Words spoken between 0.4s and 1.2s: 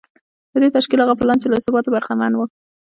د دې تشکیل هغه